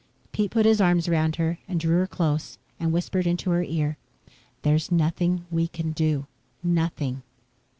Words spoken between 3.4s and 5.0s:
her ear. "There's